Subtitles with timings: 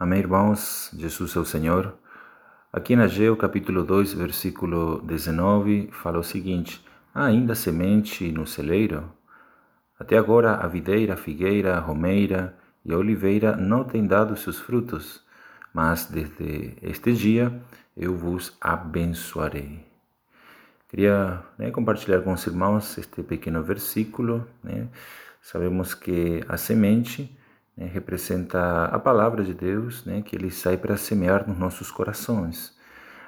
[0.00, 0.90] Amém, irmãos?
[0.96, 1.94] Jesus é o Senhor.
[2.72, 6.82] Aqui em Ageu, capítulo 2, versículo 19, fala o seguinte:
[7.14, 9.12] Há ainda semente no celeiro?
[9.98, 14.58] Até agora a videira, a figueira, a romeira e a oliveira não têm dado seus
[14.58, 15.22] frutos,
[15.70, 17.52] mas desde este dia
[17.94, 19.86] eu vos abençoarei.
[20.88, 24.48] Queria né, compartilhar com os irmãos este pequeno versículo.
[24.64, 24.88] Né?
[25.42, 27.38] Sabemos que a semente
[27.80, 32.76] né, representa a palavra de Deus, né, que ele sai para semear nos nossos corações.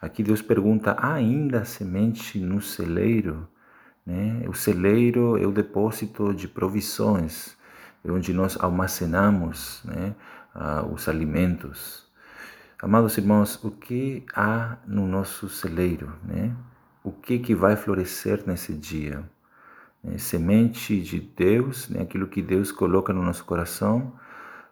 [0.00, 3.48] Aqui Deus pergunta: há ainda semente no celeiro?
[4.06, 4.44] Né?
[4.46, 7.56] O celeiro é o depósito de provisões,
[8.04, 10.14] é onde nós almacenamos né,
[10.92, 12.06] os alimentos.
[12.80, 16.12] Amados irmãos, o que há no nosso celeiro?
[16.22, 16.54] Né?
[17.02, 19.24] O que, que vai florescer nesse dia?
[20.04, 22.02] É, semente de Deus, né?
[22.02, 24.12] aquilo que Deus coloca no nosso coração,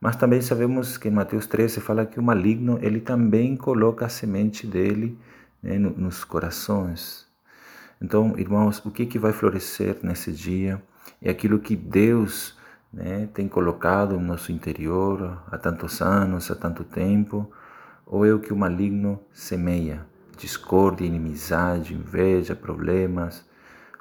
[0.00, 4.08] mas também sabemos que em Mateus 13 fala que o maligno ele também coloca a
[4.08, 5.18] semente dele
[5.62, 7.26] né, nos corações.
[8.00, 10.82] Então, irmãos, o que, que vai florescer nesse dia
[11.20, 12.58] é aquilo que Deus
[12.90, 17.52] né, tem colocado no nosso interior há tantos anos, há tanto tempo,
[18.06, 20.06] ou é o que o maligno semeia?
[20.38, 23.44] Discórdia, inimizade, inveja, problemas,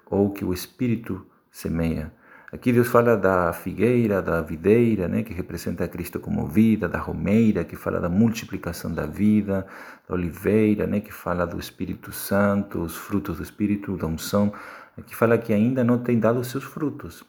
[0.05, 2.13] ou que o Espírito semeia?
[2.51, 7.63] Aqui Deus fala da figueira, da videira, né, que representa Cristo como vida, da romeira,
[7.63, 9.67] que fala da multiplicação da vida,
[10.07, 14.51] da oliveira, né, que fala do Espírito Santo, os frutos do Espírito, da unção,
[14.97, 17.23] aqui fala que ainda não tem dado os seus frutos.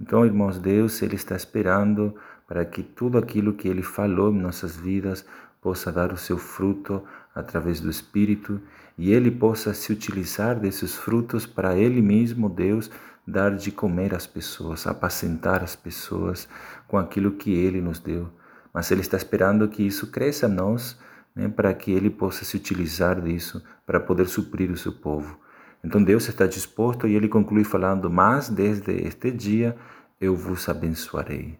[0.00, 2.14] Então, irmãos, Deus ele está esperando
[2.48, 5.26] para que tudo aquilo que ele falou em nossas vidas
[5.60, 7.02] possa dar o seu fruto
[7.34, 8.58] através do Espírito
[8.96, 12.90] e ele possa se utilizar desses frutos para ele mesmo, Deus,
[13.26, 16.48] dar de comer às pessoas, apacentar as pessoas
[16.86, 18.28] com aquilo que Ele nos deu.
[18.72, 20.96] Mas Ele está esperando que isso cresça a nós,
[21.34, 25.38] né, para que Ele possa se utilizar disso para poder suprir o seu povo.
[25.82, 29.76] Então Deus está disposto e Ele conclui falando: Mas desde este dia
[30.20, 31.58] eu vos abençoarei.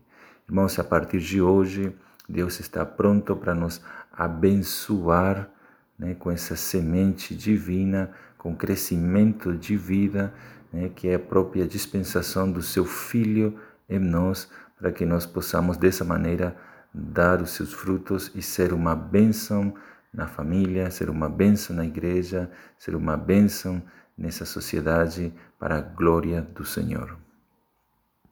[0.48, 1.92] Irmãos, a partir de hoje,
[2.28, 5.50] Deus está pronto para nos abençoar
[5.98, 10.32] né, com essa semente divina, com crescimento de vida
[10.76, 14.48] né, que é a própria dispensação do seu Filho em nós,
[14.78, 16.54] para que nós possamos dessa maneira
[16.92, 19.75] dar os seus frutos e ser uma bênção
[20.12, 23.82] na família, ser uma bênção na igreja, ser uma bênção
[24.16, 27.25] nessa sociedade para a glória do Senhor.